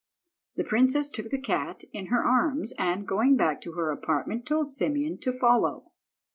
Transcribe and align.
The 0.55 0.63
princess 0.63 1.11
took 1.11 1.29
the 1.29 1.37
cat 1.37 1.83
in 1.93 2.07
her 2.07 2.23
arms, 2.25 2.73
and 2.79 3.07
going 3.07 3.37
back 3.37 3.61
to 3.61 3.73
her 3.73 3.91
apartment, 3.91 4.47
told 4.47 4.73
Simeon 4.73 5.19
to 5.19 5.31
follow. 5.31 5.91